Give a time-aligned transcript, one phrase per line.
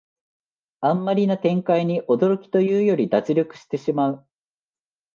[0.79, 4.27] あんまりな展開に驚きというより脱力してしまう